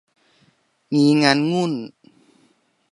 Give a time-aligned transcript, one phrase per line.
[0.93, 1.73] งี้งั้นงุ้น